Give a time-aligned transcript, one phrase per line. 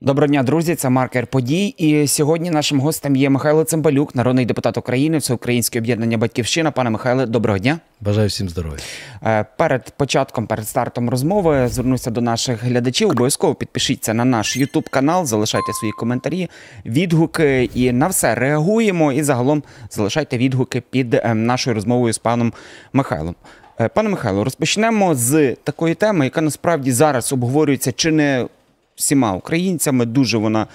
[0.00, 0.74] Доброго дня, друзі.
[0.74, 1.66] Це маркер подій.
[1.66, 6.70] І сьогодні нашим гостем є Михайло Цимбалюк, народний депутат України, Всеукраїнське об'єднання Батьківщина.
[6.70, 7.78] Пане Михайле, доброго дня.
[8.00, 8.78] Бажаю всім здоров'я.
[9.22, 13.10] Е, перед початком, перед стартом розмови, звернуся до наших глядачів.
[13.10, 16.50] Обов'язково підпишіться на наш Ютуб канал, залишайте свої коментарі,
[16.86, 19.12] відгуки і на все реагуємо.
[19.12, 22.52] І загалом залишайте відгуки під е, нашою розмовою з паном
[22.92, 23.34] Михайлом.
[23.80, 28.46] Е, пане Михайло, розпочнемо з такої теми, яка насправді зараз обговорюється чи не
[28.96, 30.06] всіма українцями.
[30.06, 30.66] Дуже вона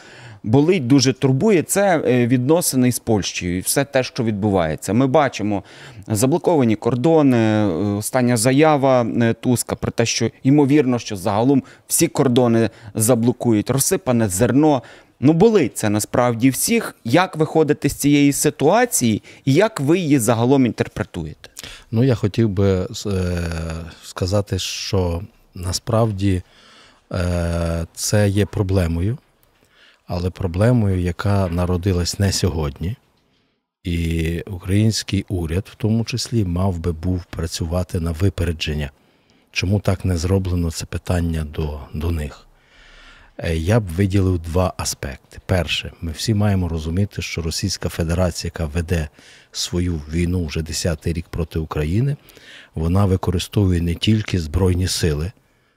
[0.44, 1.64] болить, дуже турбує.
[1.64, 4.94] Це е, відносини з Польщею і все те, що відбувається.
[4.94, 5.64] Ми бачимо
[6.08, 7.38] заблоковані кордони.
[7.38, 7.66] Е,
[7.98, 14.84] остання заява е, Туска про те, що ймовірно, що загалом всі кордони заблокують, розсипане зерно.
[15.24, 16.96] Ну, болить це насправді всіх.
[17.04, 21.50] Як виходити з цієї ситуації, і як ви її загалом інтерпретуєте?
[21.92, 22.88] Ну, я хотів би
[24.04, 25.22] сказати, що
[25.56, 26.61] насправді Е,
[27.94, 29.18] це є проблемою,
[30.08, 32.96] але проблемою, яка народилась не сьогодні.
[33.84, 38.92] І український уряд, в тому числі, мав би був працювати на випередження.
[39.52, 42.48] Чому так не зроблено це питання до, до них?
[43.38, 45.40] Е, я б виділив два аспекти.
[45.46, 49.10] Перше, ми всі маємо розуміти, що Російська Федерація, яка веде
[49.52, 52.16] свою війну вже 10-й рік проти України,
[52.76, 55.32] вона використовує не тільки Збройні сили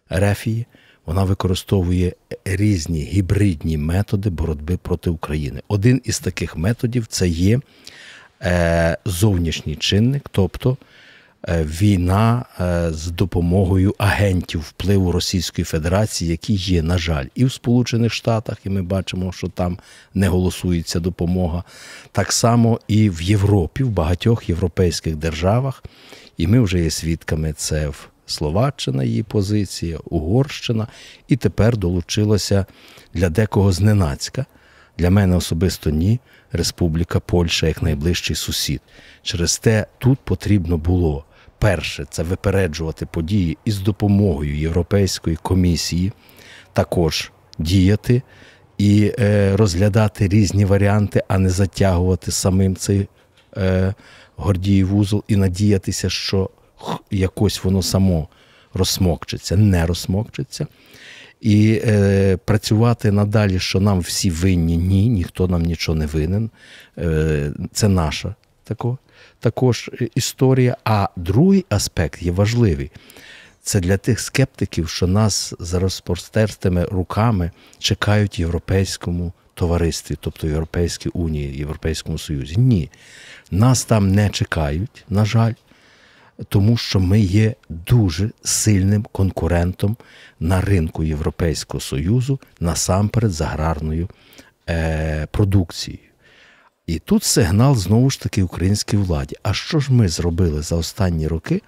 [0.09, 0.67] Рефії,
[1.07, 2.13] вона використовує
[2.45, 5.63] різні гібридні методи боротьби проти України.
[5.69, 7.61] Один із таких методів це є
[8.43, 10.77] е, зовнішній чинник, тобто
[11.49, 17.53] е, війна е, з допомогою агентів впливу Російської Федерації, які є, на жаль, і в
[17.53, 19.79] Сполучених Штатах, і ми бачимо, що там
[20.15, 21.65] не голосується допомога.
[22.13, 25.85] Так само і в Європі, в багатьох європейських державах.
[26.37, 30.87] І ми вже є свідками це в Словаччина її позиція, Угорщина,
[31.29, 32.67] і тепер долучилася
[33.15, 34.47] для декого зненацька.
[34.99, 36.21] Для мене особисто ні.
[36.53, 38.81] Республіка Польща як найближчий сусід.
[39.23, 41.25] Через те тут потрібно було
[41.59, 46.13] перше це випереджувати події із допомогою Європейської комісії,
[46.73, 48.23] також діяти
[48.79, 53.09] і е, розглядати різні варіанти, а не затягувати самим цей
[53.57, 53.95] е,
[54.37, 56.51] Гордіїв вузол і надіятися, що
[57.11, 58.29] якось воно само
[58.75, 60.67] розсмокчеться, не розсмокчеться.
[61.41, 66.51] І е, працювати надалі, що нам всі винні, ні, ніхто нам нічого не винен.
[66.99, 68.35] Е, Це наша
[68.65, 68.99] тако,
[69.41, 70.77] також історія.
[70.85, 72.91] А другий аспект є важливий.
[73.63, 80.51] Це для тих скептиків, що нас за розпростертими руками чекають в європейському товаристві, тобто в
[80.51, 82.57] Європейській Унії, Європейському Союзі.
[82.57, 82.91] Ні,
[83.51, 85.53] нас там не чекають, на жаль
[86.49, 89.97] тому що ми є дуже сильним конкурентом
[90.41, 94.09] на ринку Європейського Союзу насамперед з аграрною
[94.69, 96.03] е, продукцією.
[96.87, 99.37] І тут сигнал знову ж таки українській владі.
[99.43, 101.63] А що ж ми зробили за останні роки,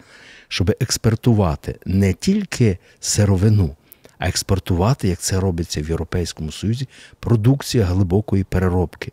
[0.49, 3.77] щоб експортувати не тільки сировину,
[4.19, 6.89] а експортувати, як це робиться в Європейському Союзі,
[7.21, 9.13] продукція глибокої переробки.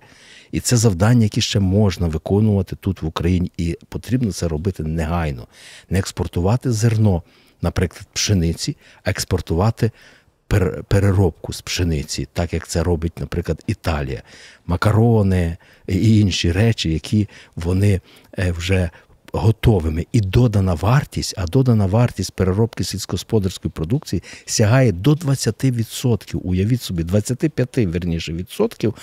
[0.52, 5.47] І це завдання, яке ще можна виконувати тут в Україні, і потрібно це робити негайно.
[5.90, 7.24] Не експортувати зерно,
[7.62, 9.92] наприклад, пшениці, а експортувати
[10.88, 14.22] переробку з пшениці, так як це робить, наприклад, Італія,
[14.66, 18.02] макарони і інші речі, які вони
[18.40, 18.90] е, вже
[19.33, 20.05] готовими.
[20.11, 26.35] І додана вартість, а додана вартість переробки сільськогосподарської продукції сягає до 20%.
[26.35, 28.95] Уявіть собі, 25 верніше відсотків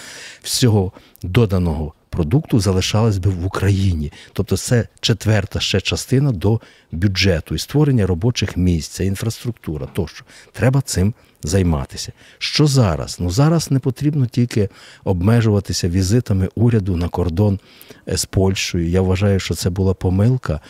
[0.43, 0.93] всього
[1.23, 4.13] доданого продукту залишалось би в Україні.
[4.33, 6.61] Тобто це четверта ще частина до
[6.93, 9.87] бюджету і створення робочих місць, це інфраструктура.
[9.87, 12.13] Тощо треба цим займатися.
[12.39, 13.17] Що зараз?
[13.21, 14.69] Ну зараз не потрібно тільки
[15.05, 17.59] обмежуватися візитами уряду на кордон
[18.09, 18.89] е, з Польщею.
[18.89, 20.61] Я вважаю, що це була помилка.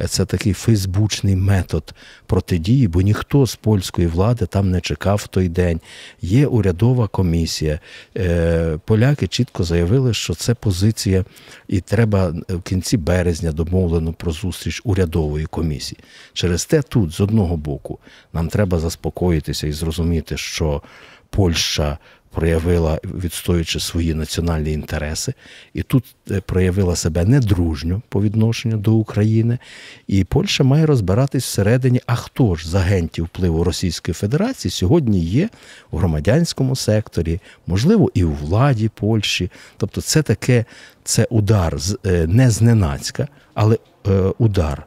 [0.00, 1.94] Е, це такий фейсбучний метод
[2.26, 5.80] протидії, бо ніхто з польської влади там не чекав в той день.
[6.22, 7.80] Є урядова комісія.
[8.16, 11.24] Е, поляки чітко заявили, що це позиція,
[11.68, 15.98] і треба в кінці березня домовлено про зустріч урядової комісії.
[16.32, 17.98] Через те тут з одного боку
[18.32, 20.82] нам треба заспокоїтися і зрозуміти, що
[21.30, 21.98] Польща
[22.30, 25.34] проявила, відстоюючи свої національні інтереси,
[25.74, 29.58] і тут е, проявила себе недружньо по відношенню до України.
[30.06, 35.48] І Польща має розбиратись всередині, а хто ж з агентів впливу Російської Федерації сьогодні є
[35.90, 39.50] у громадянському секторі, можливо, і у владі Польщі.
[39.76, 40.64] Тобто, це таке
[41.04, 41.76] це удар
[42.06, 43.78] е, не зненацька, але
[44.08, 44.86] е, удар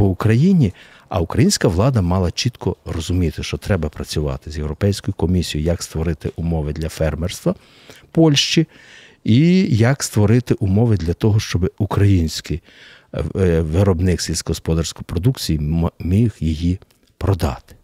[0.00, 0.72] по Україні.
[1.08, 6.72] А українська влада мала чітко розуміти, що треба працювати з Європейською комісією, як створити умови
[6.72, 7.54] для фермерства
[8.12, 8.66] Польщі,
[9.24, 12.62] і як створити умови для того, щоб український
[13.36, 15.60] е, виробник сільськогосподарської продукції
[15.98, 16.78] міг її
[17.18, 17.74] продати.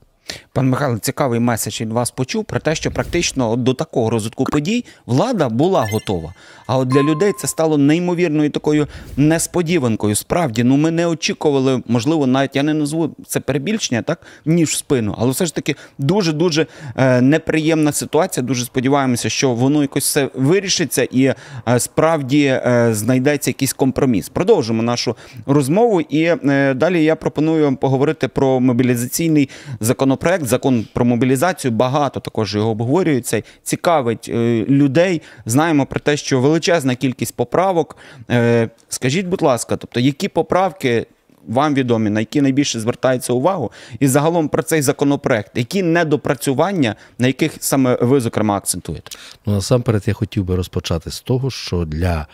[0.53, 4.85] Пан Михайло, цікавий меседж від вас почув про те, що практично до такого розвитку подій
[5.07, 6.35] влада була готова.
[6.67, 8.87] А от для людей це стало неймовірною такою
[9.17, 10.15] несподіванкою.
[10.15, 14.77] Справді, ну ми не очікували, можливо, навіть я не назву це перебільшення, так ніж в
[14.77, 18.47] спину, але все ж таки дуже дуже е, неприємна ситуація.
[18.47, 21.37] Дуже сподіваємося, що воно якось все вирішиться і е,
[21.79, 24.29] справді е, знайдеться якийсь компроміс.
[24.29, 26.01] Продовжимо нашу розмову.
[26.01, 29.49] І е, далі я пропоную вам поговорити про мобілізаційний
[29.81, 31.73] законопроект, закон про мобілізацію.
[31.73, 33.43] Багато також його обговорюється.
[33.63, 35.23] Цікавить е, людей.
[35.47, 37.97] Знаємо про те, що величезна кількість поправок.
[38.31, 41.07] Е, Скажіть, будь ласка, тобто, які поправки
[41.49, 47.27] вам відомі, на які найбільше звертається увагу, і загалом про цей законопроект, які недопрацювання, на
[47.27, 49.11] яких саме ви зокрема акцентуєте?
[49.47, 52.27] Ну, насамперед, я хотів би розпочати з того, що для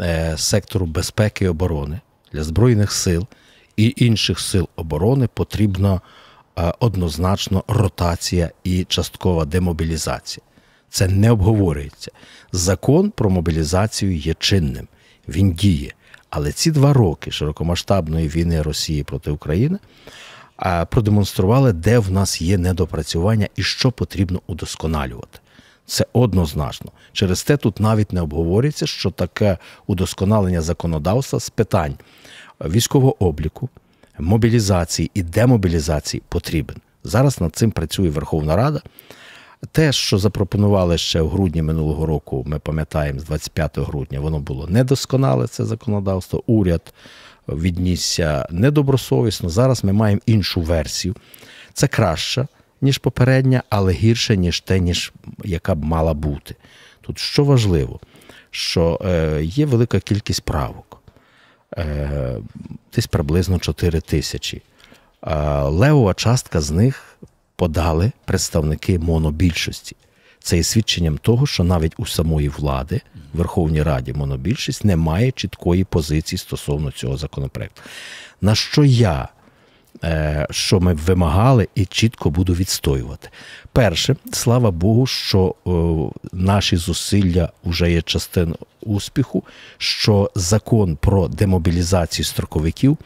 [0.00, 2.00] е, сектору безпеки і оборони,
[2.32, 3.26] для Збройних сил
[3.76, 6.00] і інших сил оборони потрібна е,
[6.78, 10.44] однозначно ротація і часткова демобілізація.
[10.90, 12.10] Це не обговорюється.
[12.52, 14.88] Закон про мобілізацію є чинним,
[15.28, 15.92] він діє.
[16.30, 19.78] Але ці два роки широкомасштабної війни Росії проти України
[20.90, 25.38] продемонстрували, де в нас є недопрацювання і що потрібно удосконалювати.
[25.86, 26.92] Це однозначно.
[27.12, 31.94] Через те тут навіть не обговорюється, що таке удосконалення законодавства з питань
[32.60, 33.68] військового обліку,
[34.18, 36.76] мобілізації і демобілізації потрібен.
[37.04, 38.80] Зараз над цим працює Верховна Рада.
[39.72, 44.66] Те, що запропонували ще в грудні минулого року, ми пам'ятаємо, з 25 грудня, воно було
[44.66, 46.42] недосконале, це законодавство.
[46.46, 46.94] Уряд
[47.48, 49.48] віднісся недобросовісно.
[49.48, 51.14] Зараз ми маємо іншу версію.
[51.72, 52.46] Це краще,
[52.80, 55.12] ніж попередня, але гірше, ніж те, ніж
[55.44, 56.54] яка б мала бути.
[57.00, 58.00] Тут що важливо,
[58.50, 61.02] що е, є велика кількість правок,
[62.94, 64.62] десь приблизно 4 тисячі.
[65.22, 67.18] Е, левова частка з них
[67.56, 69.96] подали представники монобільшості.
[70.38, 73.00] Це є свідченням того, що навіть у самої влади,
[73.34, 77.82] в Верховній Раді, монобільшість не має чіткої позиції стосовно цього законопроекту.
[78.40, 79.28] На що я, е,
[80.50, 83.28] що ми вимагали і чітко буду відстоювати.
[83.72, 85.70] Перше, слава Богу, що е,
[86.32, 89.42] наші зусилля вже є частиною успіху,
[89.78, 92.98] що закон про демобілізацію строковиків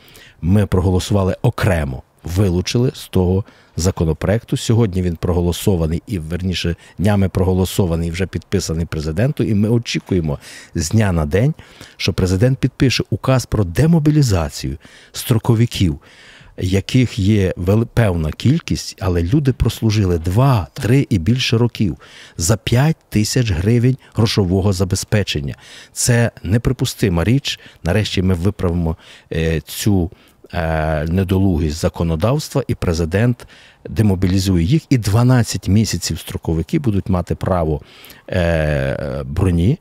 [0.42, 3.44] ми проголосували окремо, вилучили з того
[3.76, 4.56] законопроекту.
[4.56, 9.48] Сьогодні він проголосований і верніше днями проголосований, і вже підписаний президентом.
[9.48, 10.38] І ми очікуємо
[10.74, 11.54] з дня на день,
[11.96, 14.76] що президент підпише указ про демобілізацію
[15.12, 16.00] строковиків.
[16.58, 17.54] Яких є
[17.94, 21.96] певна кількість, але люди прослужили 2, 3 і більше років
[22.36, 25.54] за 5 тисяч гривень грошового забезпечення.
[25.92, 27.60] Це неприпустима річ.
[27.84, 28.96] Нарешті ми виправимо
[29.32, 30.10] е, цю
[30.54, 33.46] е, недолугість законодавства, і президент
[33.88, 34.82] демобілізує їх.
[34.90, 37.80] І 12 місяців строковики будуть мати право
[38.30, 39.78] е, броні.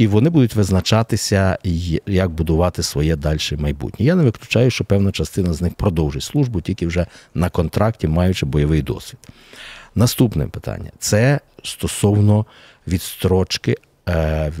[0.00, 1.58] І вони будуть визначатися,
[2.06, 4.06] як будувати своє далі майбутнє.
[4.06, 8.46] Я не виключаю, що певна частина з них продовжить службу тільки вже на контракті, маючи
[8.46, 9.18] бойовий досвід.
[9.94, 12.46] Наступне питання це стосовно
[12.86, 13.76] відстрочки
[14.08, 14.52] е,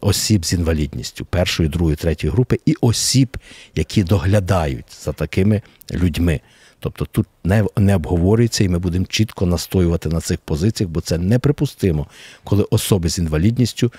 [0.00, 3.36] осіб з інвалідністю першої, другої, третьої групи і осіб,
[3.74, 6.40] які доглядають за такими людьми.
[6.80, 11.18] Тобто тут не, не обговорюється, і ми будемо чітко настоювати на цих позиціях, бо це
[11.18, 12.06] неприпустимо,
[12.44, 13.92] коли особи з інвалідністю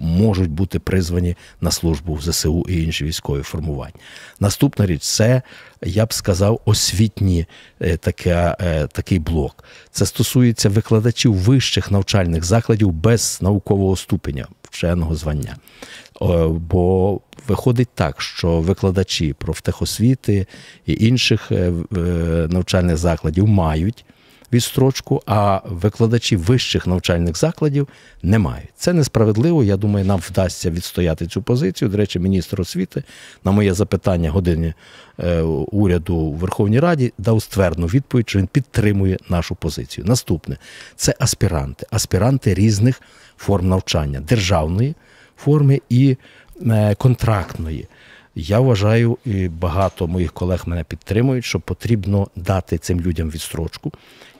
[0.00, 3.94] можуть бути призвані на службу в ЗСУ і інші військові формування.
[4.40, 5.42] Наступна річ це,
[5.82, 7.46] я б сказав, освітні
[7.80, 9.64] е, таке, е, такий блок.
[9.90, 15.56] Це стосується викладачів вищих навчальних закладів без наукового ступеня вченого звання.
[16.20, 20.46] О, Бо виходить так, що викладачі профтехосвіти
[20.86, 22.00] і інших е, е,
[22.50, 24.04] навчальних закладів мають
[24.52, 27.88] відстрочку, а викладачі вищих навчальних закладів
[28.22, 28.68] не мають.
[28.76, 29.64] Це несправедливо.
[29.64, 31.88] Я думаю, нам вдасться відстояти цю позицію.
[31.88, 33.02] До речі, міністр освіти
[33.44, 34.74] на моє запитання години
[35.18, 40.04] е, уряду у Верховній Раді дав ствердну відповідь, що він підтримує нашу позицію.
[40.06, 40.56] Наступне
[40.96, 43.02] це аспіранти, аспіранти різних
[43.36, 44.94] форм навчання державної
[45.44, 46.16] форми і
[46.66, 47.86] е, контрактної.
[48.34, 53.92] Я вважаю, і багато моїх колег мене підтримують, що потрібно дати цим людям відстрочку.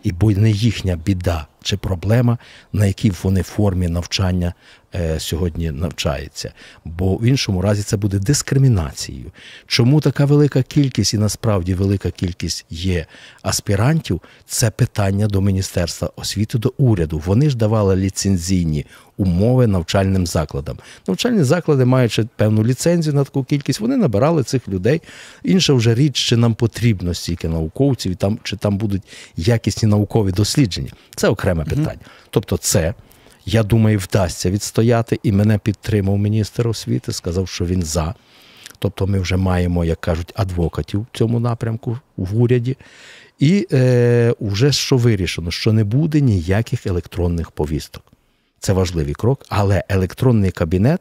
[0.04, 2.38] І бо не їхня біда чи проблема,
[2.72, 4.54] на якій вони формі навчання
[4.94, 6.52] е, сьогодні навчаються.
[6.84, 9.32] Бо в іншому разі це буде дискримінацією.
[9.66, 13.06] Чому така велика кількість і насправді велика кількість є
[13.42, 14.20] аспірантів?
[14.46, 17.22] Це питання до Міністерства освіти, до уряду.
[17.26, 20.78] Вони ж давали ліцензійні умови навчальним закладам.
[21.08, 25.02] Навчальні заклади, маючи певну ліцензію на таку кількість, вони набирали цих людей.
[25.42, 29.02] Інша вже річ, чи нам потрібно стільки науковців, і там чи там будуть
[29.36, 30.90] якісні наукові дослідження.
[31.16, 32.04] Це окреме питання.
[32.30, 32.94] Тобто, це.
[33.46, 38.14] Я думаю, вдасться відстояти, і мене підтримав міністр освіти, сказав, що він за.
[38.78, 42.76] Тобто ми вже маємо, як кажуть, адвокатів в цьому напрямку в уряді.
[43.38, 48.02] І е, вже що вирішено, що не буде ніяких електронних повісток.
[48.64, 51.00] Це важливий крок, але електронний кабінет,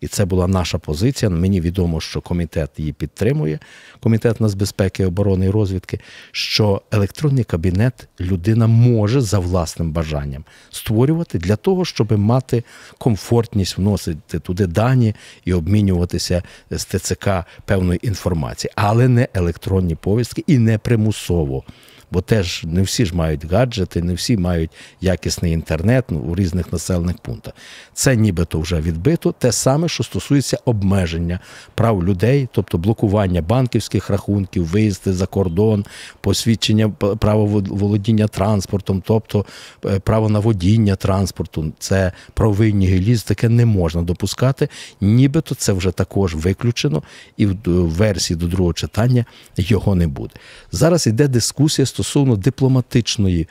[0.00, 1.30] і це була наша позиція.
[1.30, 3.58] Мені відомо, що комітет її підтримує,
[4.00, 6.00] комітет нацбезпеки, оборони і розвідки.
[6.32, 12.64] Що електронний кабінет людина може за власним бажанням створювати для того, щоб мати
[12.98, 17.28] комфортність вносити туди дані і обмінюватися з ТЦК
[17.64, 21.64] певної інформації, але не електронні повістки і не примусово.
[22.10, 24.70] Бо теж не всі ж мають гаджети, не всі мають
[25.00, 27.54] якісний інтернет ну, у різних населених пунктах.
[27.92, 29.32] Це нібито вже відбито.
[29.32, 31.38] Те саме, що стосується обмеження
[31.74, 35.84] прав людей, тобто блокування банківських рахунків, виїзди за кордон,
[36.20, 39.46] посвідчення право володіння транспортом, тобто
[39.84, 41.72] е, право на водіння транспорту.
[41.78, 44.68] Це правовий геліз, таке не можна допускати.
[45.00, 47.02] Нібито це вже також виключено,
[47.36, 47.54] і в
[47.88, 49.24] версії до другого читання
[49.56, 50.34] його не буде.
[50.72, 53.48] Зараз йде дискусія стосовно дипломатичної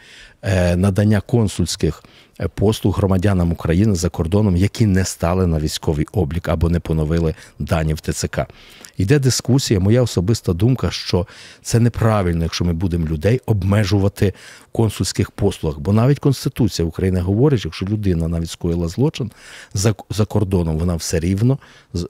[0.75, 2.03] надання консульських
[2.39, 7.35] е, послуг громадянам України за кордоном, які не стали на військовий облік або не поновили
[7.59, 8.39] дані в ТЦК.
[8.97, 9.79] Йде дискусія.
[9.79, 11.27] Моя особиста думка, що
[11.61, 14.33] це неправильно, якщо ми будемо людей обмежувати
[14.69, 15.79] в консульських послугах.
[15.79, 19.31] Бо навіть Конституція України говорить, якщо людина навіть скоїла злочин
[19.73, 21.59] за, за кордоном, вона все рівно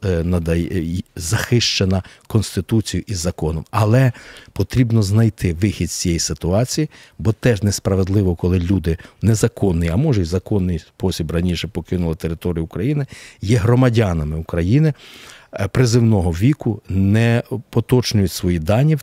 [0.05, 3.65] е, надає захищена Конституцією і законом.
[3.71, 4.11] Але
[4.53, 10.25] потрібно знайти вихід з цієї ситуації, бо теж несправедливо, коли люди незаконний, а може й
[10.25, 13.05] законний спосіб раніше покинули територію України,
[13.41, 14.93] є громадянами України
[15.53, 19.01] е, призивного віку, не поточнюють свої дані в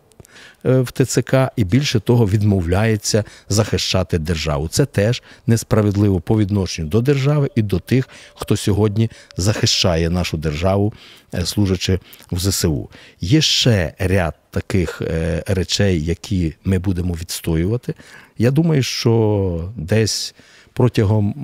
[0.64, 4.68] в ТЦК і більше того відмовляється захищати державу.
[4.68, 10.92] Це теж несправедливо по відношенню до держави і до тих, хто сьогодні захищає нашу державу,
[11.34, 12.88] е, служачи в ЗСУ.
[13.20, 17.94] Є ще ряд таких е, речей, які ми будемо відстоювати.
[18.38, 20.34] Я думаю, що десь
[20.72, 21.34] протягом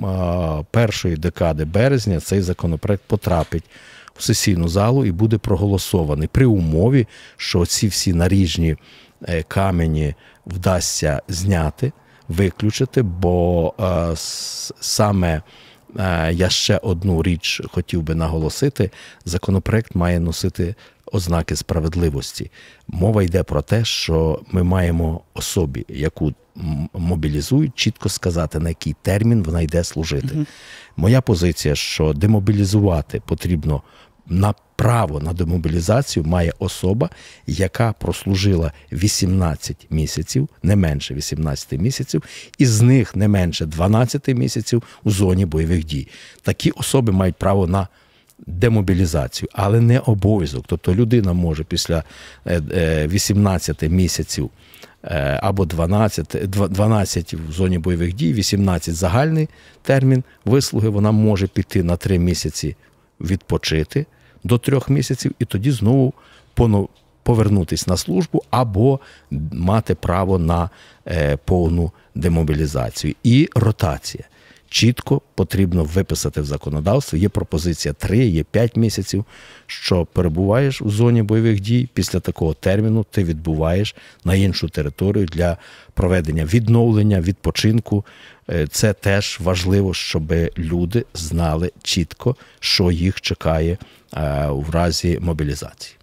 [0.71, 3.63] першої декади березня цей законопроект потрапить
[4.17, 7.07] в сесійну залу і буде проголосований при умові,
[7.37, 8.75] що ці всі наріжні
[9.21, 11.91] е, камені вдасться зняти,
[12.27, 14.15] виключити, бо е,
[14.79, 15.41] саме
[15.99, 18.91] е, я ще одну річ хотів би наголосити:
[19.25, 20.75] законопроект має носити
[21.11, 22.51] ознаки справедливості.
[22.87, 26.33] Мова йде про те, що ми маємо особі, яку
[26.93, 30.45] мобілізують, чітко сказати, на який термін вона йде служити.
[30.97, 33.81] Моя позиція, що демобілізувати потрібно
[34.29, 37.09] на право на демобілізацію має особа,
[37.47, 42.23] яка прослужила 18 місяців, не менше 18 місяців,
[42.57, 46.07] і з них не менше 12 місяців у зоні бойових дій.
[46.41, 47.87] Такі особи мають право на
[48.47, 50.65] демобілізацію, але не обов'язок.
[50.67, 52.03] Тобто людина може після
[52.45, 54.49] е, е, 18 місяців
[55.03, 59.49] е, або 12, 12 в зоні бойових дій, 18 загальний
[59.81, 62.75] термін вислуги, вона може піти на 3 місяці
[63.21, 64.05] відпочити
[64.43, 66.13] до 3 місяців і тоді знову
[67.23, 68.99] повернутися на службу або
[69.51, 70.69] мати право на
[71.07, 73.15] е, повну демобілізацію.
[73.23, 74.23] І ротація.
[74.69, 77.19] Чітко потрібно виписати в законодавстві.
[77.19, 79.25] Є пропозиція 3, є 5 місяців,
[79.65, 81.89] що перебуваєш у зоні бойових дій.
[81.93, 85.57] Після такого терміну ти відбуваєш на іншу територію для
[85.93, 88.05] проведення відновлення, відпочинку.
[88.49, 93.77] Е, Це теж важливо, щоб люди знали чітко, що їх чекає
[94.49, 95.97] в разі мобілізації.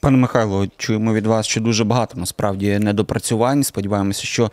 [0.00, 3.64] Пане Михайло, чуємо від вас, що дуже багато насправді недопрацювань.
[3.64, 4.50] Сподіваємося, що е,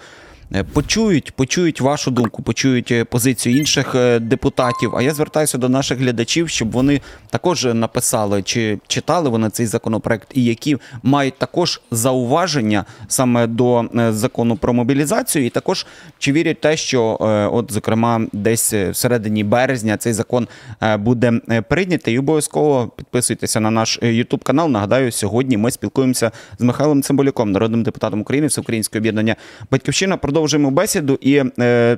[0.74, 4.96] почують, почують вашу думку, почують е, позицію інших е, депутатів.
[4.96, 10.27] А я звертаюся до наших глядачів, щоб вони також написали, чи читали вони цей законопроект,
[10.34, 15.86] і які мають також зауваження саме до е, закону про мобілізацію, і також
[16.20, 20.48] чи вірять те, що е, от зокрема десь е, всередині березня цей закон
[20.84, 22.15] е, буде е, прийнятий.
[22.15, 24.70] І обов'язково підписуйтеся на наш Ютуб канал.
[24.70, 29.36] Нагадаю, сьогодні ми спілкуємося з Михайлом Цимбалюком, народним депутатом України, Всеукраїнського об'єднання
[29.72, 30.17] Батьківщина.
[30.41, 31.43] Продовжуємо бесіду і.
[31.60, 31.98] Е,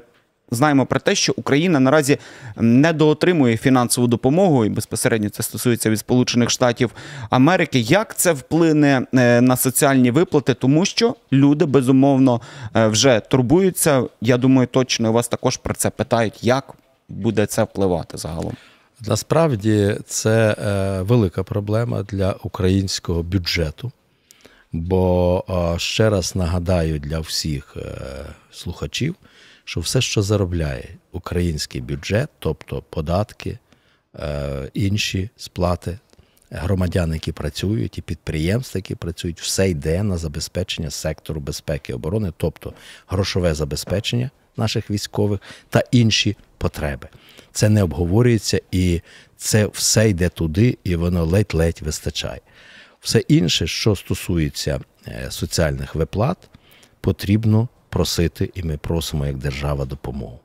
[0.51, 2.17] Знаємо про те, що Україна наразі
[2.55, 6.91] недоотримує фінансову допомогу, і безпосередньо це стосується від Сполучених Штатів
[7.29, 7.79] Америки.
[7.79, 10.53] Як це вплине е, на соціальні виплати?
[10.53, 12.41] Тому що люди безумовно
[12.75, 14.03] е, вже турбуються.
[14.21, 16.73] Я думаю, точно вас також про це питають, як
[17.09, 18.53] буде це впливати загалом.
[19.07, 23.91] Насправді це е, велика проблема для українського бюджету.
[24.73, 28.01] Бо ще раз нагадаю для всіх е,
[28.51, 29.15] слухачів,
[29.63, 33.59] що все, що заробляє український бюджет, тобто податки,
[34.15, 35.99] е, інші сплати,
[36.51, 42.33] громадян, які працюють, і підприємства, які працюють, все йде на забезпечення сектору безпеки і оборони,
[42.37, 42.73] тобто
[43.07, 45.39] грошове забезпечення наших військових
[45.69, 47.07] та інші потреби.
[47.51, 49.01] Це не обговорюється і
[49.37, 52.41] це все йде туди, і воно ледь-ледь вистачає.
[53.03, 56.37] Все інше, що стосується е, соціальних виплат,
[57.01, 60.39] потрібно просити, і ми просимо як держава допомогу.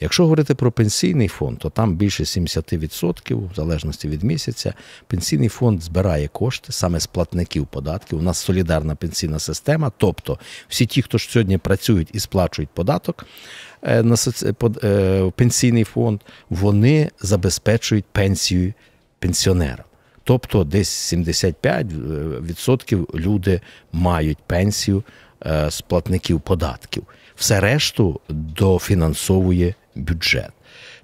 [0.00, 4.74] Якщо говорити про пенсійний фонд, то там більше 70%, в залежності від місяця,
[5.06, 8.18] пенсійний фонд збирає кошти саме з платників податків.
[8.18, 10.38] У нас солідарна пенсійна система, тобто
[10.68, 13.26] всі ті, хто ж сьогодні працюють і сплачують податок
[13.82, 14.16] е, на
[14.84, 18.72] е, пенсійний фонд, вони забезпечують пенсію
[19.18, 19.87] пенсіонерам.
[20.28, 23.60] Тобто десь 75% люди
[23.92, 25.02] мають пенсію
[25.46, 27.02] е, з платників податків.
[27.36, 30.50] Все решту дофінансовує бюджет.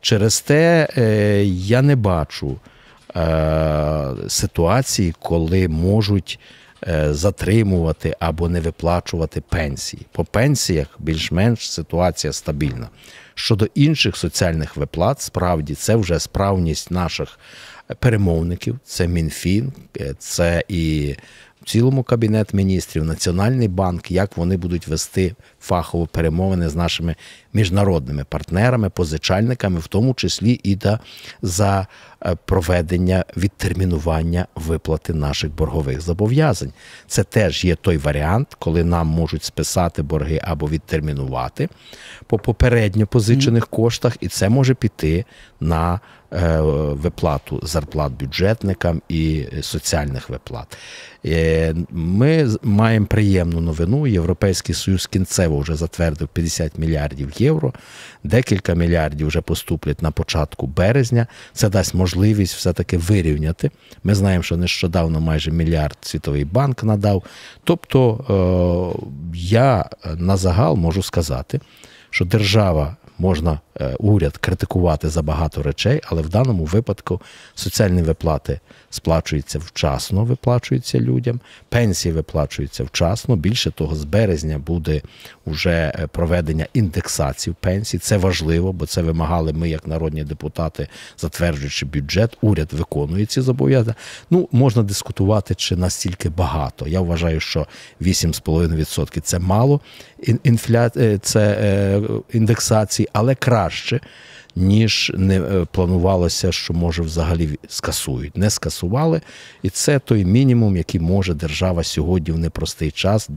[0.00, 2.56] Через те е, я не бачу
[3.16, 6.38] е, ситуації, коли можуть
[6.88, 10.06] е, затримувати або не виплачувати пенсії.
[10.12, 12.88] По пенсіях більш-менш ситуація стабільна.
[13.34, 17.38] Щодо інших соціальних виплат, справді це вже справність наших
[17.98, 21.14] перемовників, це Мінфін, е, це і
[21.64, 27.16] в цілому кабінет міністрів, Національний банк, як вони будуть вести фахово перемовини з нашими
[27.52, 31.00] міжнародними партнерами, позичальниками, в тому числі і та
[31.42, 31.86] за
[32.26, 36.72] е, проведення відтермінування виплати наших боргових зобов'язань.
[37.06, 41.68] Це теж є той варіант, коли нам можуть списати борги або відтермінувати
[42.26, 45.24] по попередньо позичених коштах, і це може піти
[45.60, 46.00] на
[46.32, 46.60] е,
[46.92, 50.76] виплату зарплат бюджетникам і соціальних виплат.
[51.26, 54.06] Е, Ми маємо приємну новину.
[54.06, 57.72] Європейський Союз кінцево вже затвердив 50 мільярдів євро.
[58.24, 61.26] Декілька мільярдів вже поступлять на початку березня.
[61.52, 63.70] Це дасть можливість все-таки вирівняти.
[64.04, 67.22] Ми знаємо, що нещодавно майже мільярд Світовий банк надав.
[67.64, 69.84] Тобто е, я
[70.16, 71.60] на загал можу сказати,
[72.10, 77.20] що держава можна е, уряд критикувати за багато речей, але в даному випадку
[77.54, 78.60] соціальні виплати
[78.94, 83.36] сплачуються вчасно, виплачуються людям, пенсії виплачуються вчасно.
[83.36, 85.02] Більше того, з березня буде
[85.46, 87.98] вже е, проведення індексації пенсій.
[87.98, 92.38] Це важливо, бо це вимагали ми, як народні депутати, затверджуючи бюджет.
[92.40, 93.94] Уряд виконує ці зобов'язання.
[94.30, 96.88] Ну можна дискутувати, чи настільки багато.
[96.88, 97.66] Я вважаю, що
[98.00, 99.80] 8,5% це мало
[100.44, 100.90] інфля...
[100.96, 102.02] е, це е,
[102.32, 104.00] індексації, але краще.
[104.56, 108.36] Ніж не е, планувалося, що може взагалі скасують.
[108.36, 109.20] Не скасували,
[109.62, 113.28] і це той мінімум, який може держава сьогодні в непростий час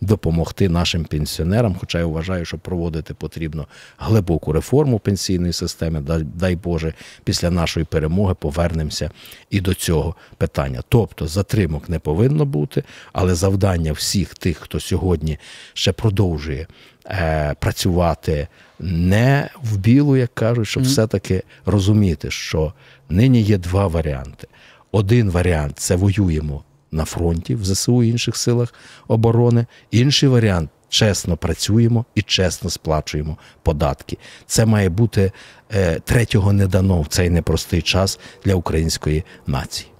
[0.00, 1.76] допомогти нашим пенсіонерам.
[1.80, 3.66] Хоча я вважаю, що проводити потрібно
[3.98, 6.00] глибоку реформу пенсійної системи.
[6.00, 9.10] Дай, дай Боже, після нашої перемоги повернемося
[9.50, 10.82] і до цього питання.
[10.88, 12.82] Тобто затримок не повинно бути,
[13.12, 15.38] але завдання всіх тих, хто сьогодні
[15.74, 16.66] ще продовжує
[17.06, 22.72] е, працювати не в білу, як кажуть, щоб все-таки розуміти, що
[23.08, 24.48] нині є два варіанти.
[24.92, 28.74] Один варіант це воюємо на фронті в ЗСУ і інших силах
[29.08, 29.66] оборони.
[29.90, 34.18] Інший варіант чесно працюємо і чесно сплачуємо податки.
[34.46, 35.32] Це має бути
[35.74, 39.93] е, третього не дано в цей непростий час для української нації.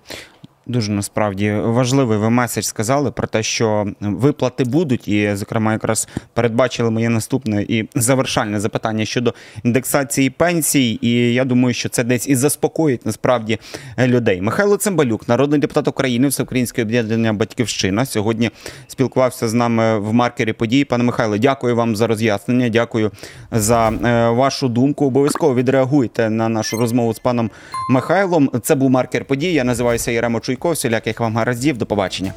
[0.67, 6.91] Дуже насправді важливий ви меседж сказали про те, що виплати будуть, і, зокрема, якраз передбачили
[6.91, 10.99] моє наступне і завершальне запитання щодо індексації пенсій.
[11.03, 13.59] І я думаю, що це десь і заспокоїть насправді
[13.99, 14.41] людей.
[14.41, 18.51] Михайло Цимбалюк, народний депутат України, Всеукраїнське об'єднання Батьківщина, сьогодні
[18.87, 20.85] спілкувався з нами в маркері події.
[20.85, 22.69] Пане Михайло, дякую вам за роз'яснення.
[22.69, 23.11] Дякую
[23.53, 25.07] за е, вашу думку.
[25.07, 27.51] Обов'язково відреагуйте на нашу розмову з паном
[27.91, 28.51] Михайлом.
[28.63, 29.53] Це був маркер події.
[29.53, 30.71] Я називаюся Єремо Чуйко.
[30.71, 31.79] Всіляких вам гараздів.
[31.79, 32.33] До побачення.